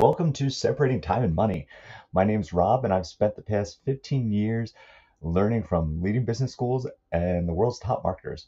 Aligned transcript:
Welcome 0.00 0.32
to 0.32 0.48
Separating 0.48 1.02
Time 1.02 1.24
and 1.24 1.34
Money. 1.34 1.68
My 2.14 2.24
name 2.24 2.40
is 2.40 2.54
Rob, 2.54 2.86
and 2.86 2.94
I've 2.94 3.06
spent 3.06 3.36
the 3.36 3.42
past 3.42 3.80
15 3.84 4.32
years 4.32 4.72
learning 5.20 5.64
from 5.64 6.00
leading 6.00 6.24
business 6.24 6.54
schools 6.54 6.86
and 7.12 7.46
the 7.46 7.52
world's 7.52 7.78
top 7.78 8.02
marketers. 8.02 8.46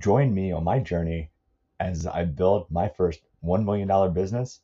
Join 0.00 0.34
me 0.34 0.50
on 0.50 0.64
my 0.64 0.80
journey 0.80 1.30
as 1.78 2.04
I 2.04 2.24
build 2.24 2.68
my 2.68 2.88
first 2.88 3.20
$1 3.44 3.64
million 3.64 4.12
business 4.12 4.58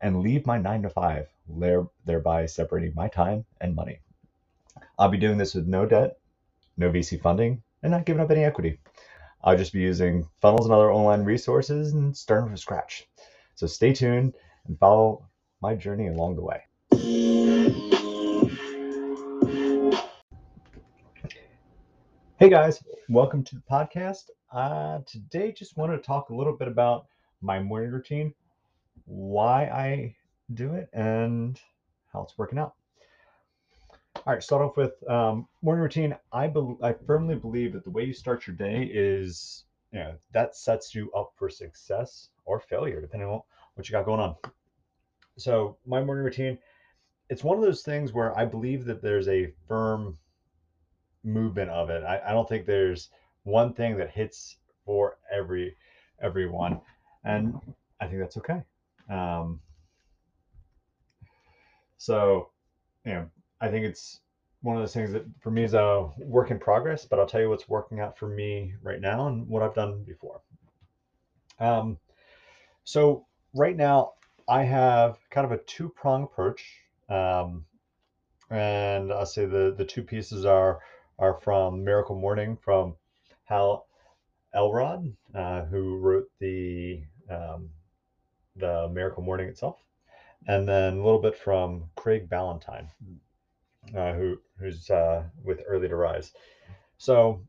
and 0.00 0.20
leave 0.20 0.46
my 0.46 0.58
nine 0.58 0.82
to 0.82 0.90
five, 0.90 1.26
thereby 2.04 2.46
separating 2.46 2.94
my 2.94 3.08
time 3.08 3.44
and 3.60 3.74
money. 3.74 3.98
I'll 4.96 5.08
be 5.08 5.18
doing 5.18 5.38
this 5.38 5.56
with 5.56 5.66
no 5.66 5.86
debt, 5.86 6.18
no 6.76 6.88
VC 6.88 7.20
funding, 7.20 7.64
and 7.82 7.90
not 7.90 8.06
giving 8.06 8.22
up 8.22 8.30
any 8.30 8.44
equity. 8.44 8.78
I'll 9.42 9.58
just 9.58 9.72
be 9.72 9.80
using 9.80 10.28
funnels 10.40 10.66
and 10.66 10.72
other 10.72 10.92
online 10.92 11.24
resources 11.24 11.94
and 11.94 12.16
starting 12.16 12.46
from 12.46 12.56
scratch. 12.58 13.08
So 13.56 13.66
stay 13.66 13.92
tuned 13.92 14.34
and 14.68 14.78
follow 14.78 15.26
my 15.64 15.74
journey 15.74 16.08
along 16.08 16.36
the 16.36 16.42
way. 16.42 16.60
Hey 22.38 22.50
guys, 22.50 22.84
welcome 23.08 23.42
to 23.44 23.54
the 23.54 23.62
podcast. 23.62 24.24
Uh, 24.52 24.98
today, 25.06 25.52
just 25.52 25.78
wanted 25.78 25.96
to 25.96 26.02
talk 26.02 26.28
a 26.28 26.34
little 26.34 26.54
bit 26.54 26.68
about 26.68 27.06
my 27.40 27.60
morning 27.60 27.90
routine, 27.92 28.34
why 29.06 29.64
I 29.64 30.14
do 30.52 30.74
it, 30.74 30.90
and 30.92 31.58
how 32.12 32.20
it's 32.24 32.36
working 32.36 32.58
out. 32.58 32.74
All 34.16 34.34
right, 34.34 34.42
start 34.42 34.60
off 34.60 34.76
with 34.76 34.92
um, 35.08 35.48
morning 35.62 35.82
routine. 35.82 36.14
I 36.30 36.46
be- 36.46 36.76
I 36.82 36.92
firmly 36.92 37.36
believe 37.36 37.72
that 37.72 37.84
the 37.84 37.90
way 37.90 38.04
you 38.04 38.12
start 38.12 38.46
your 38.46 38.54
day 38.54 38.90
is, 38.92 39.64
you 39.92 40.00
know, 40.00 40.12
that 40.34 40.56
sets 40.56 40.94
you 40.94 41.10
up 41.12 41.32
for 41.38 41.48
success 41.48 42.28
or 42.44 42.60
failure, 42.60 43.00
depending 43.00 43.30
on 43.30 43.40
what 43.76 43.88
you 43.88 43.92
got 43.92 44.04
going 44.04 44.20
on 44.20 44.36
so 45.36 45.76
my 45.86 46.02
morning 46.02 46.24
routine 46.24 46.58
it's 47.30 47.42
one 47.44 47.56
of 47.56 47.62
those 47.62 47.82
things 47.82 48.12
where 48.12 48.36
i 48.38 48.44
believe 48.44 48.84
that 48.84 49.02
there's 49.02 49.28
a 49.28 49.52
firm 49.66 50.16
movement 51.24 51.70
of 51.70 51.90
it. 51.90 52.04
I, 52.04 52.20
I 52.26 52.32
don't 52.32 52.48
think 52.48 52.66
there's 52.66 53.08
one 53.44 53.72
thing 53.72 53.96
that 53.96 54.10
hits 54.10 54.56
for 54.84 55.16
every 55.32 55.74
everyone 56.22 56.80
and 57.24 57.58
i 58.00 58.06
think 58.06 58.20
that's 58.20 58.36
okay. 58.36 58.62
Um, 59.10 59.60
so 61.96 62.50
you 63.04 63.12
know 63.12 63.30
i 63.60 63.68
think 63.68 63.84
it's 63.84 64.20
one 64.62 64.76
of 64.76 64.82
those 64.82 64.94
things 64.94 65.12
that 65.12 65.24
for 65.40 65.50
me 65.50 65.62
is 65.64 65.74
a 65.74 66.08
work 66.18 66.50
in 66.50 66.58
progress 66.58 67.04
but 67.04 67.18
i'll 67.18 67.26
tell 67.26 67.40
you 67.40 67.48
what's 67.48 67.68
working 67.68 68.00
out 68.00 68.18
for 68.18 68.28
me 68.28 68.74
right 68.82 69.00
now 69.00 69.26
and 69.26 69.46
what 69.48 69.62
i've 69.62 69.74
done 69.74 70.02
before. 70.04 70.40
Um, 71.60 71.98
so 72.84 73.26
right 73.54 73.76
now 73.76 74.12
I 74.46 74.62
have 74.64 75.18
kind 75.30 75.44
of 75.44 75.52
a 75.52 75.62
two 75.62 75.88
prong 75.88 76.24
approach. 76.24 76.64
Um, 77.08 77.64
and 78.50 79.12
I'll 79.12 79.26
say 79.26 79.46
the, 79.46 79.74
the 79.76 79.84
two 79.84 80.02
pieces 80.02 80.44
are 80.44 80.80
are 81.18 81.40
from 81.40 81.84
Miracle 81.84 82.16
Morning 82.16 82.56
from 82.56 82.96
Hal 83.44 83.86
Elrod, 84.54 85.14
uh, 85.34 85.64
who 85.64 85.98
wrote 85.98 86.28
the 86.40 87.02
um, 87.30 87.70
the 88.56 88.88
Miracle 88.92 89.22
Morning 89.22 89.48
itself, 89.48 89.78
and 90.46 90.68
then 90.68 90.94
a 90.94 91.04
little 91.04 91.20
bit 91.20 91.36
from 91.36 91.84
Craig 91.96 92.28
Ballantyne, 92.28 92.88
uh, 93.96 94.12
who 94.12 94.38
who's 94.58 94.90
uh, 94.90 95.24
with 95.42 95.62
Early 95.66 95.88
to 95.88 95.96
Rise. 95.96 96.32
So, 96.98 97.42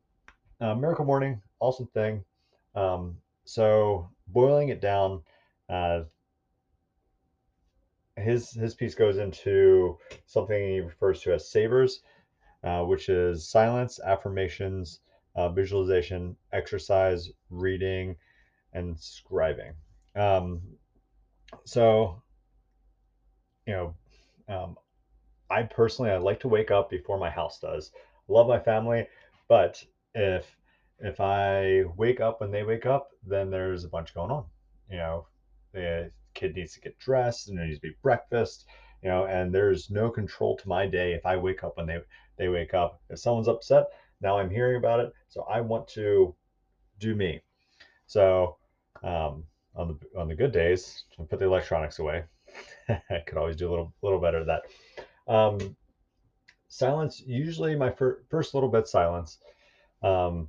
uh, 0.60 0.74
Miracle 0.74 1.04
Morning, 1.04 1.40
awesome 1.60 1.86
thing. 1.88 2.24
Um, 2.74 3.18
so, 3.44 4.10
boiling 4.28 4.70
it 4.70 4.80
down, 4.80 5.22
uh, 5.68 6.02
his 8.16 8.50
his 8.52 8.74
piece 8.74 8.94
goes 8.94 9.18
into 9.18 9.98
something 10.26 10.68
he 10.68 10.80
refers 10.80 11.20
to 11.22 11.34
as 11.34 11.50
savers, 11.50 12.00
uh, 12.64 12.82
which 12.82 13.08
is 13.08 13.48
silence, 13.48 14.00
affirmations, 14.04 15.00
uh, 15.34 15.48
visualization, 15.48 16.36
exercise, 16.52 17.30
reading, 17.50 18.16
and 18.72 18.96
scribing. 18.96 19.72
Um, 20.14 20.62
so, 21.64 22.22
you 23.66 23.74
know, 23.74 23.94
um, 24.48 24.76
I 25.50 25.62
personally 25.62 26.10
I 26.10 26.16
like 26.16 26.40
to 26.40 26.48
wake 26.48 26.70
up 26.70 26.90
before 26.90 27.18
my 27.18 27.30
house 27.30 27.60
does. 27.60 27.92
Love 28.28 28.48
my 28.48 28.58
family, 28.58 29.06
but 29.48 29.82
if 30.14 30.46
if 30.98 31.20
I 31.20 31.84
wake 31.96 32.20
up 32.20 32.40
when 32.40 32.50
they 32.50 32.62
wake 32.62 32.86
up, 32.86 33.10
then 33.26 33.50
there's 33.50 33.84
a 33.84 33.88
bunch 33.88 34.14
going 34.14 34.30
on. 34.30 34.46
You 34.90 34.96
know, 34.96 35.26
they, 35.72 36.08
kid 36.36 36.54
needs 36.54 36.74
to 36.74 36.80
get 36.80 36.98
dressed 36.98 37.48
and 37.48 37.58
there 37.58 37.66
needs 37.66 37.78
to 37.78 37.88
be 37.88 37.96
breakfast 38.02 38.66
you 39.02 39.08
know 39.08 39.26
and 39.26 39.52
there's 39.52 39.90
no 39.90 40.10
control 40.10 40.56
to 40.56 40.68
my 40.68 40.86
day 40.86 41.12
if 41.12 41.26
i 41.26 41.36
wake 41.36 41.64
up 41.64 41.76
when 41.76 41.86
they 41.86 41.98
they 42.38 42.48
wake 42.48 42.74
up. 42.74 43.00
If 43.08 43.18
someone's 43.18 43.48
upset 43.48 43.86
now 44.20 44.38
i'm 44.38 44.50
hearing 44.50 44.76
about 44.76 45.00
it 45.00 45.12
so 45.28 45.42
i 45.50 45.60
want 45.60 45.88
to 45.88 46.34
do 46.98 47.14
me. 47.14 47.40
So 48.06 48.56
um, 49.02 49.44
on 49.74 49.88
the 49.88 50.20
on 50.20 50.28
the 50.28 50.34
good 50.34 50.52
days 50.52 51.04
put 51.28 51.38
the 51.38 51.44
electronics 51.44 51.98
away. 51.98 52.24
I 52.88 53.20
could 53.26 53.36
always 53.36 53.56
do 53.56 53.68
a 53.68 53.70
little 53.70 53.92
little 54.02 54.20
better 54.20 54.40
at 54.40 54.46
that. 54.46 54.62
Um, 55.32 55.76
silence 56.68 57.22
usually 57.26 57.76
my 57.76 57.90
fir- 57.90 58.22
first 58.30 58.54
little 58.54 58.68
bit 58.68 58.86
silence 58.86 59.38
um, 60.02 60.48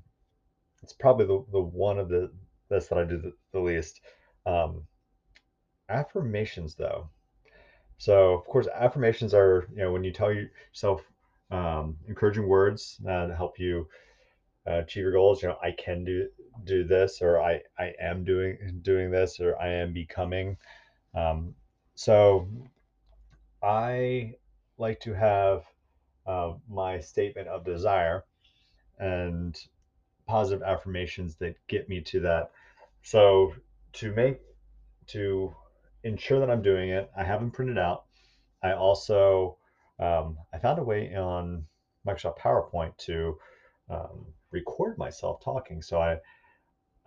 it's 0.83 0.93
probably 0.93 1.25
the, 1.25 1.43
the 1.51 1.61
one 1.61 1.97
of 1.99 2.09
the 2.09 2.31
this 2.69 2.87
that 2.87 2.97
i 2.97 3.03
do 3.03 3.17
the, 3.17 3.33
the 3.53 3.59
least. 3.59 4.01
Um, 4.45 4.83
affirmations 5.89 6.75
though. 6.75 7.09
So 7.97 8.33
of 8.33 8.45
course 8.45 8.67
affirmations 8.73 9.33
are 9.33 9.67
you 9.71 9.83
know 9.83 9.91
when 9.91 10.03
you 10.03 10.11
tell 10.11 10.31
yourself 10.31 11.01
um, 11.51 11.97
encouraging 12.07 12.47
words 12.47 12.99
uh, 13.07 13.27
to 13.27 13.35
help 13.35 13.59
you 13.59 13.87
uh, 14.67 14.79
achieve 14.79 15.03
your 15.03 15.13
goals 15.13 15.41
you 15.41 15.47
know 15.47 15.57
i 15.63 15.71
can 15.71 16.03
do 16.03 16.27
do 16.65 16.83
this 16.83 17.21
or 17.21 17.41
i 17.41 17.61
i 17.79 17.93
am 18.01 18.25
doing 18.25 18.57
doing 18.81 19.09
this 19.09 19.39
or 19.39 19.59
i 19.61 19.69
am 19.69 19.93
becoming. 19.93 20.57
Um, 21.15 21.55
so 21.95 22.47
i 23.63 24.33
like 24.77 24.99
to 24.99 25.13
have 25.13 25.63
uh, 26.27 26.53
my 26.69 26.99
statement 26.99 27.47
of 27.47 27.63
desire 27.63 28.25
and 28.99 29.57
positive 30.27 30.61
affirmations 30.61 31.35
that 31.35 31.55
get 31.67 31.87
me 31.87 32.01
to 32.01 32.19
that. 32.19 32.51
So 33.01 33.53
to 33.93 34.11
make 34.11 34.39
to 35.07 35.55
ensure 36.03 36.40
that 36.40 36.50
I'm 36.50 36.62
doing 36.62 36.90
it. 36.90 37.09
I 37.18 37.24
have 37.24 37.40
them 37.40 37.52
printed 37.52 37.78
out. 37.78 38.06
I 38.63 38.74
also 38.74 39.58
um, 40.00 40.38
I 40.53 40.59
found 40.59 40.80
a 40.80 40.84
way 40.84 41.16
on 41.16 41.66
Microsoft 42.08 42.38
PowerPoint 42.40 42.96
to 42.97 43.38
um, 43.90 44.25
record 44.52 44.97
myself 44.97 45.44
talking. 45.44 45.81
So 45.81 46.00
I 46.00 46.19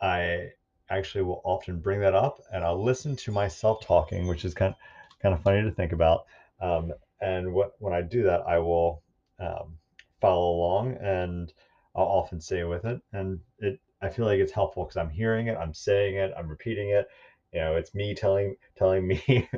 I 0.00 0.48
actually 0.88 1.22
will 1.22 1.40
often 1.44 1.78
bring 1.78 2.00
that 2.00 2.14
up 2.14 2.40
and 2.52 2.64
I'll 2.64 2.82
listen 2.82 3.16
to 3.16 3.32
myself 3.32 3.80
talking, 3.84 4.26
which 4.26 4.44
is 4.44 4.54
kind 4.54 4.74
of, 4.74 5.20
kind 5.22 5.34
of 5.34 5.42
funny 5.42 5.62
to 5.62 5.70
think 5.70 5.92
about. 5.92 6.26
Um, 6.60 6.92
and 7.20 7.52
what 7.52 7.72
when 7.78 7.92
I 7.92 8.02
do 8.02 8.22
that, 8.24 8.40
I 8.46 8.58
will 8.58 9.02
um, 9.38 9.78
follow 10.20 10.50
along 10.54 10.96
and 10.96 11.52
I'll 11.94 12.04
often 12.04 12.40
say 12.40 12.64
with 12.64 12.84
it. 12.84 13.00
And 13.12 13.40
it 13.58 13.80
I 14.02 14.08
feel 14.08 14.24
like 14.24 14.38
it's 14.38 14.52
helpful 14.52 14.84
because 14.84 14.96
I'm 14.96 15.10
hearing 15.10 15.48
it, 15.48 15.58
I'm 15.58 15.74
saying 15.74 16.16
it, 16.16 16.32
I'm 16.36 16.48
repeating 16.48 16.90
it, 16.90 17.06
you 17.52 17.60
know 17.60 17.76
it's 17.76 17.94
me 17.94 18.14
telling 18.14 18.56
telling 18.76 19.06
me 19.06 19.48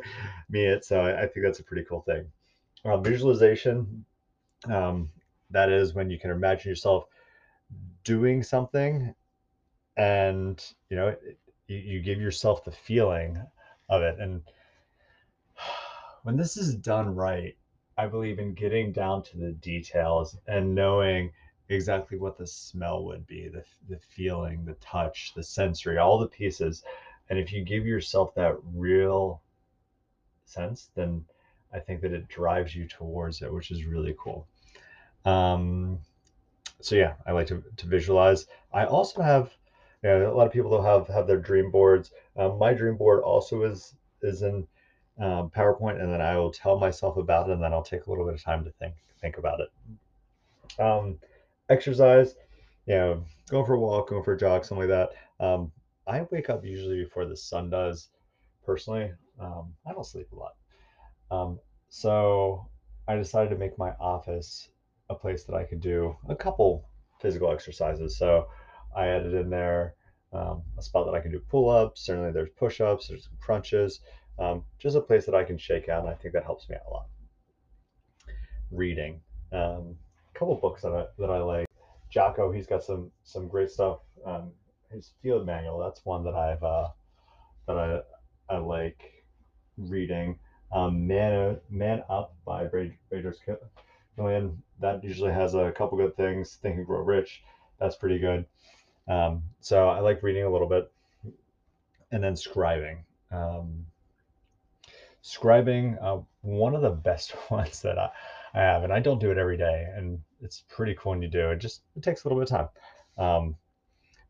me 0.48 0.66
it 0.66 0.84
so 0.84 1.00
I, 1.00 1.22
I, 1.22 1.26
think 1.26 1.44
that's 1.44 1.60
a 1.60 1.64
pretty 1.64 1.84
cool 1.88 2.02
thing. 2.02 2.26
Um, 2.84 3.02
visualization 3.02 4.04
um, 4.68 5.08
that 5.50 5.68
is 5.68 5.94
when 5.94 6.10
you 6.10 6.18
can 6.18 6.30
imagine 6.30 6.68
yourself 6.68 7.04
doing 8.04 8.42
something 8.42 9.14
and 9.96 10.64
you 10.88 10.96
know 10.96 11.14
you, 11.66 11.76
you 11.76 12.00
give 12.00 12.20
yourself 12.20 12.64
the 12.64 12.72
feeling 12.72 13.40
of 13.88 14.02
it. 14.02 14.18
And 14.18 14.42
when 16.22 16.36
this 16.36 16.56
is 16.56 16.74
done 16.76 17.14
right 17.14 17.56
i 17.98 18.06
believe 18.06 18.38
in 18.38 18.54
getting 18.54 18.92
down 18.92 19.22
to 19.22 19.36
the 19.36 19.52
details 19.52 20.36
and 20.46 20.74
knowing 20.74 21.30
exactly 21.68 22.18
what 22.18 22.36
the 22.36 22.46
smell 22.46 23.04
would 23.04 23.26
be 23.26 23.48
the, 23.48 23.64
the 23.88 23.98
feeling 23.98 24.64
the 24.64 24.74
touch 24.74 25.32
the 25.34 25.42
sensory 25.42 25.98
all 25.98 26.18
the 26.18 26.26
pieces 26.26 26.82
and 27.32 27.40
if 27.40 27.50
you 27.50 27.64
give 27.64 27.86
yourself 27.86 28.34
that 28.34 28.58
real 28.74 29.40
sense, 30.44 30.90
then 30.94 31.24
I 31.72 31.78
think 31.78 32.02
that 32.02 32.12
it 32.12 32.28
drives 32.28 32.76
you 32.76 32.86
towards 32.86 33.40
it, 33.40 33.50
which 33.50 33.70
is 33.70 33.86
really 33.86 34.14
cool. 34.22 34.46
Um, 35.24 36.00
so 36.82 36.94
yeah, 36.94 37.14
I 37.26 37.32
like 37.32 37.46
to, 37.46 37.64
to 37.78 37.86
visualize. 37.86 38.48
I 38.74 38.84
also 38.84 39.22
have, 39.22 39.50
you 40.02 40.10
know, 40.10 40.30
a 40.30 40.36
lot 40.36 40.46
of 40.46 40.52
people 40.52 40.82
have 40.82 41.08
have 41.08 41.26
their 41.26 41.38
dream 41.38 41.70
boards. 41.70 42.10
Um, 42.36 42.58
my 42.58 42.74
dream 42.74 42.98
board 42.98 43.22
also 43.22 43.62
is 43.62 43.94
is 44.20 44.42
in 44.42 44.66
um, 45.18 45.48
PowerPoint, 45.48 46.02
and 46.02 46.12
then 46.12 46.20
I 46.20 46.36
will 46.36 46.52
tell 46.52 46.78
myself 46.78 47.16
about 47.16 47.48
it, 47.48 47.54
and 47.54 47.62
then 47.62 47.72
I'll 47.72 47.82
take 47.82 48.04
a 48.04 48.10
little 48.10 48.26
bit 48.26 48.34
of 48.34 48.42
time 48.42 48.62
to 48.64 48.70
think 48.72 48.94
think 49.22 49.38
about 49.38 49.60
it. 49.60 50.78
Um, 50.78 51.18
exercise, 51.70 52.34
you 52.84 52.94
know, 52.94 53.24
going 53.48 53.64
for 53.64 53.72
a 53.72 53.80
walk, 53.80 54.10
going 54.10 54.22
for 54.22 54.34
a 54.34 54.38
jog, 54.38 54.66
something 54.66 54.86
like 54.86 55.08
that. 55.40 55.42
Um, 55.42 55.72
I 56.06 56.26
wake 56.30 56.50
up 56.50 56.64
usually 56.64 57.04
before 57.04 57.26
the 57.26 57.36
sun 57.36 57.70
does. 57.70 58.08
Personally, 58.64 59.12
um, 59.40 59.74
I 59.86 59.92
don't 59.92 60.06
sleep 60.06 60.30
a 60.32 60.36
lot. 60.36 60.52
Um, 61.30 61.58
so 61.88 62.68
I 63.08 63.16
decided 63.16 63.50
to 63.50 63.56
make 63.56 63.78
my 63.78 63.90
office 64.00 64.68
a 65.10 65.14
place 65.14 65.44
that 65.44 65.54
I 65.54 65.64
could 65.64 65.80
do 65.80 66.16
a 66.28 66.36
couple 66.36 66.88
physical 67.20 67.50
exercises. 67.52 68.16
So 68.16 68.46
I 68.96 69.06
added 69.08 69.34
in 69.34 69.50
there 69.50 69.94
um, 70.32 70.62
a 70.78 70.82
spot 70.82 71.06
that 71.06 71.14
I 71.14 71.20
can 71.20 71.30
do 71.30 71.40
pull 71.50 71.68
ups. 71.68 72.06
Certainly, 72.06 72.32
there's 72.32 72.50
push 72.56 72.80
ups, 72.80 73.08
there's 73.08 73.28
crunches, 73.40 74.00
um, 74.38 74.64
just 74.78 74.96
a 74.96 75.00
place 75.00 75.26
that 75.26 75.34
I 75.34 75.44
can 75.44 75.58
shake 75.58 75.88
out. 75.88 76.04
And 76.04 76.10
I 76.10 76.14
think 76.14 76.34
that 76.34 76.44
helps 76.44 76.68
me 76.68 76.76
out 76.76 76.82
a 76.88 76.90
lot. 76.90 77.06
Reading. 78.70 79.20
Um, 79.52 79.96
a 80.34 80.38
couple 80.38 80.54
books 80.56 80.82
that 80.82 80.92
I, 80.92 81.04
that 81.18 81.30
I 81.30 81.38
like. 81.38 81.66
Jocko, 82.10 82.52
he's 82.52 82.66
got 82.66 82.82
some 82.82 83.10
some 83.24 83.48
great 83.48 83.70
stuff. 83.70 83.98
Um, 84.24 84.52
his 84.92 85.12
field 85.22 85.46
manual, 85.46 85.78
that's 85.78 86.04
one 86.04 86.24
that 86.24 86.34
I've 86.34 86.62
uh, 86.62 86.88
that 87.66 87.78
I 87.78 88.00
I 88.54 88.58
like 88.58 89.24
reading. 89.76 90.38
Um, 90.72 91.06
Man 91.06 91.58
Man 91.70 92.02
Up 92.08 92.34
by 92.44 92.64
Bedros 92.64 93.36
Keuilian. 94.18 94.56
That 94.80 95.04
usually 95.04 95.32
has 95.32 95.54
a 95.54 95.72
couple 95.72 95.98
good 95.98 96.16
things. 96.16 96.58
Think 96.62 96.76
and 96.76 96.86
Grow 96.86 97.00
Rich. 97.00 97.42
That's 97.78 97.96
pretty 97.96 98.18
good. 98.18 98.46
Um, 99.08 99.42
so 99.60 99.88
I 99.88 100.00
like 100.00 100.22
reading 100.22 100.44
a 100.44 100.50
little 100.50 100.68
bit, 100.68 100.90
and 102.10 102.22
then 102.22 102.34
scribing. 102.34 102.98
Um, 103.30 103.86
scribing, 105.22 105.98
uh, 106.02 106.22
one 106.42 106.74
of 106.74 106.82
the 106.82 106.90
best 106.90 107.34
ones 107.50 107.82
that 107.82 107.98
I, 107.98 108.10
I 108.54 108.60
have, 108.60 108.84
and 108.84 108.92
I 108.92 109.00
don't 109.00 109.20
do 109.20 109.30
it 109.30 109.38
every 109.38 109.56
day, 109.56 109.88
and 109.94 110.20
it's 110.40 110.64
pretty 110.68 110.94
cool 110.98 111.10
when 111.10 111.22
you 111.22 111.28
do. 111.28 111.50
It 111.50 111.58
just 111.58 111.82
it 111.96 112.02
takes 112.02 112.24
a 112.24 112.28
little 112.28 112.40
bit 112.40 112.50
of 112.50 112.56
time. 112.56 112.68
Um, 113.24 113.56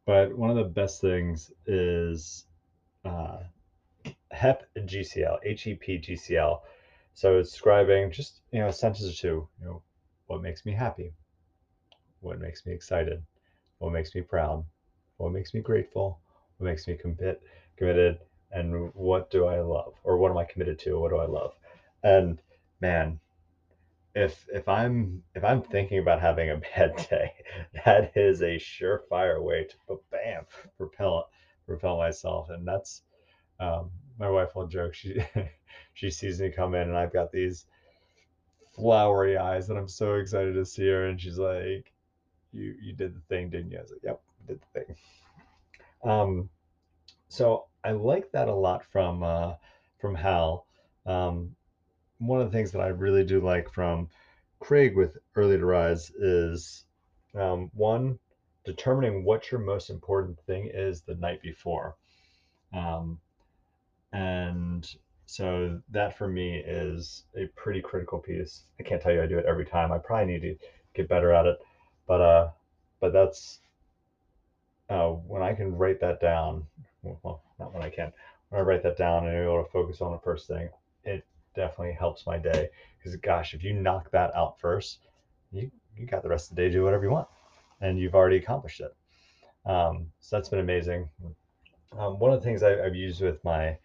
but 0.06 0.36
one 0.36 0.50
of 0.50 0.56
the 0.56 0.64
best 0.64 1.00
things 1.00 1.52
is 1.66 2.44
uh, 3.04 3.38
HEP 4.30 4.64
GCL, 4.76 5.38
H-E-P 5.44 5.98
GCL. 5.98 6.60
So 7.14 7.38
it's 7.38 7.58
scribing 7.58 8.10
just 8.10 8.40
you 8.50 8.60
know 8.60 8.68
a 8.68 8.72
sentence 8.72 9.08
or 9.08 9.20
two. 9.20 9.48
You 9.60 9.66
know, 9.66 9.82
what 10.26 10.42
makes 10.42 10.64
me 10.64 10.72
happy, 10.72 11.12
what 12.20 12.40
makes 12.40 12.64
me 12.64 12.72
excited, 12.72 13.22
what 13.78 13.92
makes 13.92 14.14
me 14.14 14.22
proud, 14.22 14.64
what 15.18 15.32
makes 15.32 15.52
me 15.52 15.60
grateful, 15.60 16.20
what 16.56 16.66
makes 16.66 16.88
me 16.88 16.94
commit, 16.94 17.42
committed, 17.76 18.18
and 18.50 18.92
what 18.94 19.30
do 19.30 19.46
I 19.46 19.60
love, 19.60 19.94
or 20.04 20.16
what 20.16 20.30
am 20.30 20.38
I 20.38 20.44
committed 20.44 20.78
to, 20.80 20.98
what 20.98 21.10
do 21.10 21.18
I 21.18 21.26
love, 21.26 21.54
and 22.02 22.40
man, 22.80 23.20
if 24.14 24.46
if 24.52 24.68
I'm 24.68 25.22
if 25.34 25.44
I'm 25.44 25.62
thinking 25.62 25.98
about 25.98 26.20
having 26.20 26.50
a 26.50 26.56
bad 26.76 26.96
day, 27.10 27.32
that 27.84 28.12
is 28.16 28.42
a 28.42 28.56
surefire 28.56 29.42
way 29.42 29.66
to 29.88 30.00
bam 30.10 30.44
propel 30.76 31.28
propel 31.66 31.98
myself, 31.98 32.48
and 32.50 32.66
that's 32.66 33.02
um, 33.60 33.90
my 34.18 34.28
wife 34.28 34.54
will 34.54 34.66
joke 34.66 34.94
she 34.94 35.20
she 35.94 36.10
sees 36.10 36.40
me 36.40 36.50
come 36.50 36.74
in 36.74 36.88
and 36.88 36.96
I've 36.98 37.12
got 37.12 37.32
these 37.32 37.66
flowery 38.74 39.36
eyes 39.36 39.68
and 39.68 39.78
I'm 39.78 39.88
so 39.88 40.14
excited 40.14 40.54
to 40.54 40.64
see 40.64 40.86
her 40.88 41.06
and 41.06 41.20
she's 41.20 41.38
like 41.38 41.92
you 42.52 42.74
you 42.80 42.92
did 42.94 43.14
the 43.14 43.20
thing 43.28 43.50
didn't 43.50 43.70
you? 43.70 43.78
I 43.78 43.82
was 43.82 43.92
like 43.92 44.02
yep 44.02 44.20
did 44.46 44.60
the 44.60 44.80
thing. 44.80 44.96
Um 46.04 46.50
so 47.28 47.66
I 47.84 47.92
like 47.92 48.30
that 48.32 48.48
a 48.48 48.54
lot 48.54 48.84
from 48.84 49.22
uh 49.22 49.54
from 50.00 50.14
Hal. 50.14 50.66
Um 51.06 51.56
one 52.26 52.40
of 52.40 52.50
the 52.50 52.56
things 52.56 52.72
that 52.72 52.80
I 52.80 52.88
really 52.88 53.24
do 53.24 53.40
like 53.40 53.70
from 53.72 54.08
Craig 54.60 54.96
with 54.96 55.16
Early 55.34 55.58
to 55.58 55.66
Rise 55.66 56.10
is 56.10 56.84
um, 57.34 57.70
one 57.74 58.18
determining 58.64 59.24
what 59.24 59.50
your 59.50 59.60
most 59.60 59.90
important 59.90 60.38
thing 60.46 60.70
is 60.72 61.02
the 61.02 61.16
night 61.16 61.42
before 61.42 61.96
um, 62.72 63.18
and 64.12 64.94
so 65.26 65.80
that 65.90 66.16
for 66.16 66.28
me 66.28 66.56
is 66.56 67.24
a 67.36 67.46
pretty 67.56 67.80
critical 67.80 68.18
piece. 68.18 68.64
I 68.78 68.82
can't 68.82 69.00
tell 69.00 69.12
you 69.12 69.22
I 69.22 69.26
do 69.26 69.38
it 69.38 69.46
every 69.46 69.64
time. 69.64 69.92
I 69.92 69.98
probably 69.98 70.32
need 70.32 70.42
to 70.42 70.56
get 70.94 71.08
better 71.08 71.32
at 71.32 71.46
it, 71.46 71.58
but 72.06 72.20
uh, 72.20 72.50
but 73.00 73.12
that's 73.12 73.60
uh, 74.90 75.08
when 75.08 75.42
I 75.42 75.54
can 75.54 75.76
write 75.76 76.00
that 76.00 76.20
down. 76.20 76.66
Well, 77.02 77.42
not 77.58 77.72
when 77.72 77.82
I 77.82 77.88
can. 77.88 78.12
When 78.50 78.60
I 78.60 78.64
write 78.64 78.82
that 78.82 78.98
down 78.98 79.26
and 79.26 79.36
I'm 79.36 79.44
able 79.44 79.64
to 79.64 79.70
focus 79.70 80.02
on 80.02 80.12
the 80.12 80.18
first 80.18 80.46
thing, 80.46 80.68
it 81.04 81.24
definitely 81.54 81.92
helps 81.92 82.26
my 82.26 82.38
day. 82.38 82.68
Because 82.98 83.16
gosh, 83.16 83.54
if 83.54 83.62
you 83.64 83.72
knock 83.72 84.10
that 84.10 84.34
out 84.34 84.58
first, 84.60 85.06
you 85.50 85.70
you 85.96 86.06
got 86.06 86.22
the 86.22 86.28
rest 86.28 86.50
of 86.50 86.56
the 86.56 86.62
day 86.62 86.68
to 86.68 86.74
do 86.74 86.84
whatever 86.84 87.04
you 87.04 87.10
want, 87.10 87.28
and 87.80 87.98
you've 87.98 88.14
already 88.14 88.36
accomplished 88.36 88.80
it. 88.80 88.94
Um, 89.68 90.10
so 90.20 90.36
that's 90.36 90.48
been 90.48 90.60
amazing. 90.60 91.08
Um, 91.98 92.18
one 92.18 92.32
of 92.32 92.40
the 92.40 92.44
things 92.44 92.62
I, 92.62 92.82
I've 92.82 92.96
used 92.96 93.20
with 93.20 93.42
my 93.44 93.76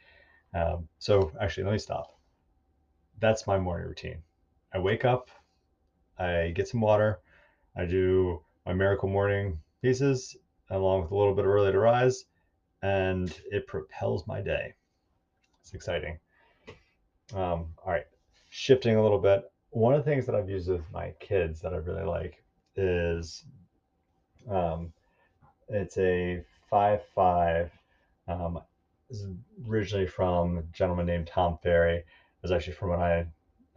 um, 0.54 0.88
so 1.00 1.31
actually, 1.40 1.66
let 1.66 1.74
me 1.74 1.80
stop. 1.80 2.18
That's 3.19 3.48
my 3.48 3.60
morning 3.60 3.88
routine. 3.88 4.24
I 4.74 4.80
wake 4.80 5.06
up, 5.06 5.30
I 6.18 6.52
get 6.56 6.68
some 6.68 6.81
water, 6.81 7.20
I 7.75 7.86
do 7.86 8.44
my 8.66 8.74
miracle 8.74 9.10
morning 9.10 9.60
pieces 9.81 10.36
along 10.70 11.04
with 11.04 11.12
a 11.12 11.16
little 11.16 11.34
bit 11.34 11.46
of 11.46 11.52
early 11.52 11.72
to 11.72 11.80
rise, 11.80 12.25
and 12.81 13.30
it 13.52 13.68
propels 13.68 14.28
my 14.28 14.42
day. 14.42 14.74
It's 15.62 15.74
exciting. 15.74 16.20
Um, 17.33 17.74
all 17.85 17.91
right, 17.94 18.06
shifting 18.50 18.95
a 18.95 19.03
little 19.03 19.19
bit. 19.19 19.51
One 19.71 19.94
of 19.94 20.03
the 20.03 20.09
things 20.09 20.25
that 20.25 20.35
I've 20.35 20.50
used 20.50 20.69
with 20.69 20.89
my 20.91 21.13
kids 21.19 21.62
that 21.62 21.74
I 21.74 21.77
really 21.77 22.06
like 22.06 22.44
is 22.75 23.44
um, 24.50 24.94
it's 25.69 25.97
a 25.97 26.44
five 26.69 27.01
five. 27.13 27.71
Um, 28.27 28.59
is 29.09 29.25
originally 29.68 30.07
from 30.07 30.57
a 30.57 30.62
gentleman 30.74 31.06
named 31.06 31.27
Tom 31.27 31.57
Ferry. 31.63 31.97
It 31.97 32.06
was 32.41 32.51
actually 32.51 32.74
from 32.74 32.89
when 32.89 33.00
I, 33.00 33.19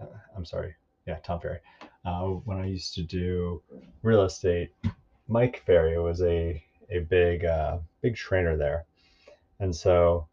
uh, 0.01 0.07
I'm 0.37 0.45
sorry, 0.45 0.75
yeah, 1.07 1.19
Tom 1.23 1.41
Ferry. 1.41 1.59
Uh, 2.05 2.27
when 2.45 2.59
I 2.59 2.67
used 2.67 2.95
to 2.95 3.03
do 3.03 3.63
real 4.03 4.23
estate, 4.23 4.73
Mike 5.29 5.63
Ferry 5.67 5.99
was 5.99 6.23
a 6.23 6.63
a 6.91 6.99
big 7.01 7.45
uh, 7.45 7.79
big 8.01 8.17
trainer 8.17 8.57
there, 8.57 8.87
and 9.61 9.75
so 9.75 10.27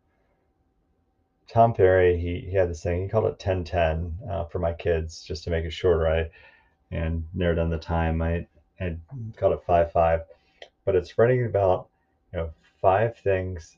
Tom 1.47 1.73
Ferry 1.73 2.17
he 2.17 2.39
he 2.49 2.55
had 2.55 2.69
this 2.69 2.83
thing 2.83 3.03
he 3.03 3.07
called 3.09 3.25
it 3.25 3.39
1010 3.44 4.17
uh, 4.29 4.45
for 4.45 4.59
my 4.59 4.73
kids 4.73 5.23
just 5.23 5.44
to 5.44 5.49
make 5.49 5.65
it 5.65 5.71
shorter. 5.71 6.07
I 6.07 6.29
and 6.91 7.25
narrowed 7.33 7.57
down 7.57 7.69
the 7.69 7.77
time. 7.77 8.21
I 8.21 8.47
had 8.75 8.99
called 9.35 9.53
it 9.53 9.63
five 9.65 9.91
five, 9.91 10.21
but 10.85 10.95
it's 10.95 11.17
writing 11.17 11.45
about 11.45 11.89
you 12.33 12.39
know 12.39 12.49
five 12.81 13.17
things 13.17 13.77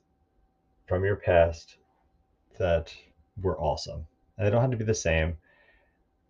from 0.88 1.04
your 1.04 1.16
past 1.16 1.78
that 2.58 2.94
were 3.42 3.60
awesome. 3.60 4.06
And 4.38 4.46
they 4.46 4.52
don't 4.52 4.62
have 4.62 4.72
to 4.72 4.78
be 4.78 4.84
the 4.84 4.94
same. 4.94 5.38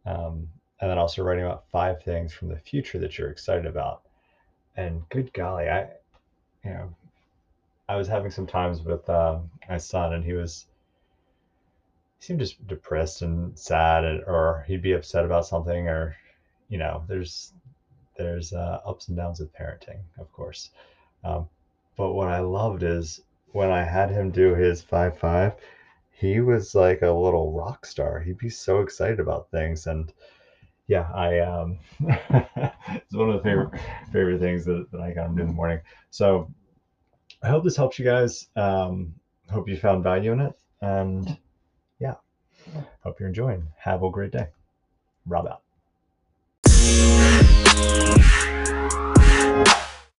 Um, 0.05 0.49
and 0.81 0.89
then 0.89 0.97
also 0.97 1.23
writing 1.23 1.45
about 1.45 1.69
five 1.71 2.01
things 2.03 2.33
from 2.33 2.49
the 2.49 2.57
future 2.57 2.99
that 2.99 3.17
you're 3.17 3.29
excited 3.29 3.65
about. 3.65 4.03
And 4.77 5.07
good 5.09 5.33
golly, 5.33 5.67
I, 5.67 5.89
you 6.63 6.71
know, 6.71 6.95
I 7.89 7.97
was 7.97 8.07
having 8.07 8.31
some 8.31 8.47
times 8.47 8.81
with 8.81 9.09
um, 9.09 9.49
my 9.67 9.77
son, 9.77 10.13
and 10.13 10.23
he 10.23 10.33
was, 10.33 10.67
he 12.19 12.25
seemed 12.25 12.39
just 12.39 12.65
depressed 12.67 13.21
and 13.21 13.57
sad, 13.57 14.03
and, 14.03 14.23
or 14.25 14.65
he'd 14.67 14.81
be 14.81 14.91
upset 14.91 15.25
about 15.25 15.45
something, 15.45 15.87
or, 15.87 16.15
you 16.67 16.77
know, 16.77 17.03
there's, 17.07 17.53
there's 18.17 18.51
uh, 18.53 18.81
ups 18.85 19.07
and 19.07 19.17
downs 19.17 19.39
with 19.39 19.53
parenting, 19.53 19.99
of 20.19 20.31
course. 20.33 20.71
Um, 21.23 21.47
but 21.95 22.13
what 22.13 22.27
I 22.27 22.39
loved 22.39 22.83
is 22.83 23.21
when 23.51 23.71
I 23.71 23.83
had 23.83 24.09
him 24.09 24.31
do 24.31 24.53
his 24.53 24.81
five 24.81 25.17
five, 25.17 25.53
he 26.11 26.41
was 26.41 26.75
like 26.75 27.01
a 27.01 27.11
little 27.11 27.53
rock 27.53 27.85
star. 27.85 28.19
He'd 28.19 28.37
be 28.37 28.49
so 28.49 28.81
excited 28.81 29.19
about 29.19 29.49
things, 29.51 29.87
and 29.87 30.11
yeah, 30.87 31.09
I 31.13 31.39
um, 31.39 31.79
it's 32.01 33.13
one 33.13 33.29
of 33.29 33.37
the 33.37 33.43
favorite 33.43 33.79
favorite 34.11 34.39
things 34.39 34.65
that, 34.65 34.87
that 34.91 35.01
I 35.01 35.13
got 35.13 35.27
him 35.27 35.35
do 35.35 35.41
in 35.43 35.47
the 35.47 35.53
morning. 35.53 35.79
So 36.09 36.49
I 37.41 37.47
hope 37.47 37.63
this 37.63 37.77
helps 37.77 37.97
you 37.97 38.05
guys. 38.05 38.47
Um, 38.55 39.13
hope 39.49 39.69
you 39.69 39.77
found 39.77 40.03
value 40.03 40.33
in 40.33 40.41
it, 40.41 40.53
and 40.81 41.37
hope 43.01 43.19
you're 43.19 43.29
enjoying. 43.29 43.67
Have 43.79 44.03
a 44.03 44.09
great 44.09 44.31
day. 44.31 44.47
Rob 45.25 45.47
out. 45.47 45.61